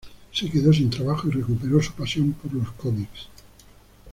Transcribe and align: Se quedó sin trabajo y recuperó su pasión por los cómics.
Se 0.31 0.49
quedó 0.49 0.73
sin 0.73 0.89
trabajo 0.89 1.27
y 1.27 1.31
recuperó 1.31 1.79
su 1.79 1.93
pasión 1.93 2.31
por 2.33 2.51
los 2.55 2.71
cómics. 2.71 3.27